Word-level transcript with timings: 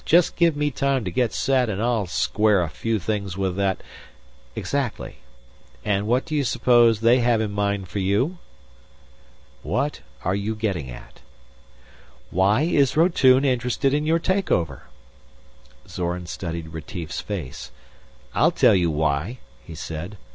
Just 0.03 0.35
give 0.35 0.57
me 0.57 0.71
time 0.71 1.05
to 1.05 1.11
get 1.11 1.31
set, 1.31 1.69
and 1.69 1.79
I'll 1.79 2.07
square 2.07 2.63
a 2.63 2.69
few 2.71 2.97
things 2.97 3.37
with 3.37 3.55
that" 3.57 3.83
"Exactly. 4.55 5.17
And 5.85 6.07
what 6.07 6.25
do 6.25 6.33
you 6.33 6.43
suppose 6.43 7.01
they 7.01 7.19
have 7.19 7.39
in 7.39 7.51
mind 7.51 7.87
for 7.87 7.99
you?" 7.99 8.39
"What 9.61 9.99
are 10.23 10.33
you 10.33 10.55
getting 10.55 10.89
at?" 10.89 11.19
"Why 12.31 12.63
is 12.63 12.97
Rotune 12.97 13.45
interested 13.45 13.93
in 13.93 14.07
your 14.07 14.17
take 14.17 14.49
over?" 14.49 14.87
Zorn 15.87 16.25
studied 16.25 16.69
Retief's 16.69 17.21
face. 17.21 17.69
"I'll 18.33 18.49
tell 18.49 18.73
you 18.73 18.89
why," 18.89 19.37
he 19.63 19.75
said. 19.75 20.17